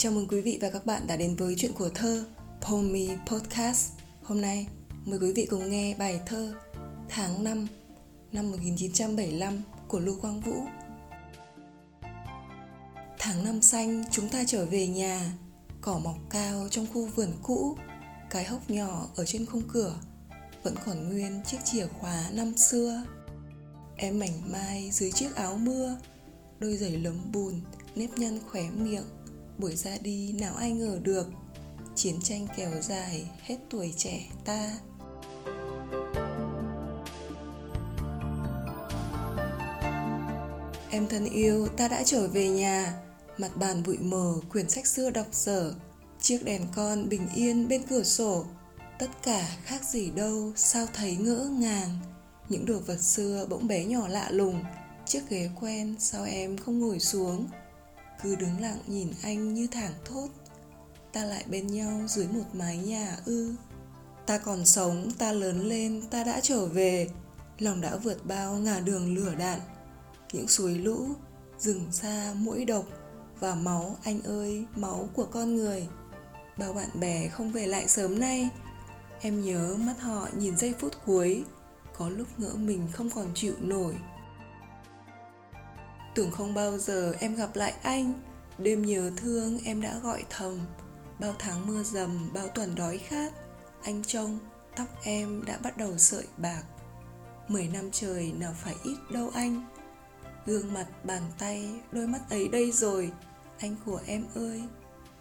[0.00, 2.24] Chào mừng quý vị và các bạn đã đến với chuyện của thơ
[2.60, 3.92] Pomi Podcast.
[4.22, 4.66] Hôm nay
[5.04, 6.54] mời quý vị cùng nghe bài thơ
[7.08, 7.66] Tháng 5
[8.32, 10.54] năm 1975 của Lưu Quang Vũ.
[13.18, 15.32] Tháng năm xanh chúng ta trở về nhà,
[15.80, 17.76] cỏ mọc cao trong khu vườn cũ,
[18.30, 19.94] cái hốc nhỏ ở trên khung cửa
[20.62, 23.02] vẫn còn nguyên chiếc chìa khóa năm xưa.
[23.96, 25.96] Em mảnh mai dưới chiếc áo mưa,
[26.58, 27.60] đôi giày lấm bùn,
[27.96, 29.04] nếp nhăn khóe miệng
[29.60, 31.26] buổi ra đi, nào ai ngờ được.
[31.94, 34.78] Chiến tranh kéo dài, hết tuổi trẻ ta.
[40.90, 42.94] Em thân yêu, ta đã trở về nhà.
[43.38, 45.74] Mặt bàn bụi mờ, quyển sách xưa đọc dở.
[46.20, 48.44] Chiếc đèn con bình yên bên cửa sổ.
[48.98, 51.98] Tất cả khác gì đâu, sao thấy ngỡ ngàng.
[52.48, 54.64] Những đồ vật xưa bỗng bé nhỏ lạ lùng.
[55.06, 57.48] Chiếc ghế quen, sao em không ngồi xuống?
[58.22, 60.28] Cứ đứng lặng nhìn anh như thảng thốt.
[61.12, 63.54] Ta lại bên nhau dưới một mái nhà ư.
[64.26, 67.08] Ta còn sống, ta lớn lên, ta đã trở về.
[67.58, 69.60] Lòng đã vượt bao ngả đường lửa đạn.
[70.32, 71.08] Những suối lũ,
[71.58, 72.84] rừng xa, mũi độc
[73.40, 75.88] và máu anh ơi, máu của con người.
[76.58, 78.48] Bao bạn bè không về lại sớm nay.
[79.20, 81.44] Em nhớ mắt họ nhìn giây phút cuối.
[81.96, 83.94] Có lúc ngỡ mình không còn chịu nổi
[86.14, 88.12] tưởng không bao giờ em gặp lại anh.
[88.58, 90.58] Đêm nhớ thương em đã gọi thầm.
[91.20, 93.32] Bao tháng mưa dầm, bao tuần đói khát.
[93.82, 94.38] Anh trông,
[94.76, 96.62] tóc em đã bắt đầu sợi bạc.
[97.48, 99.66] Mười năm trời nào phải ít đâu anh.
[100.46, 103.12] Gương mặt, bàn tay, đôi mắt ấy đây rồi.
[103.58, 104.62] Anh của em ơi,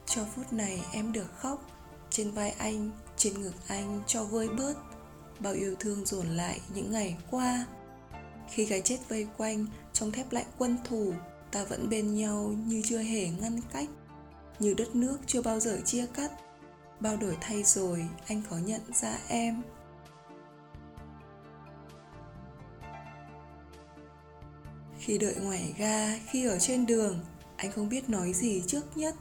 [0.05, 1.65] cho phút này em được khóc.
[2.09, 4.73] Trên vai anh, trên ngực anh cho vơi bớt.
[5.39, 7.65] Bao yêu thương dồn lại những ngày qua
[8.51, 11.13] khi cái chết vây quanh, trong thép lại quân thù
[11.51, 13.89] ta vẫn bên nhau như chưa hề ngăn cách.
[14.59, 16.31] Như đất nước chưa bao giờ chia cắt,
[16.99, 19.61] bao đổi thay rồi, anh có nhận ra em.
[24.99, 27.19] Khi đợi ngoài ga, khi ở trên đường,
[27.55, 29.15] anh không biết nói gì trước nhất,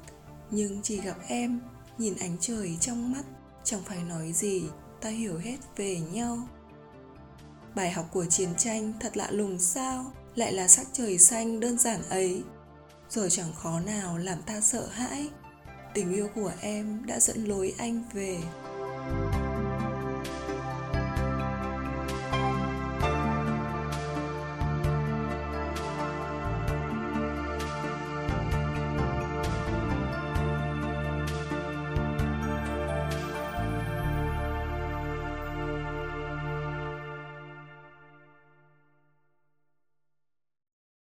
[0.51, 1.61] nhưng chỉ gặp em,
[1.99, 3.23] nhìn ánh trời trong mắt,
[3.65, 4.63] chẳng phải nói gì,
[5.01, 6.39] ta hiểu hết về nhau
[7.79, 10.13] bài học của chiến tranh thật lạ lùng sao?
[10.35, 12.43] Lại là sắc trời xanh đơn giản ấy.
[13.11, 15.29] Rồi chẳng khó nào làm ta sợ hãi.
[15.95, 18.39] Tình yêu của em đã dẫn lối anh về.
[19.11, 19.48] thank you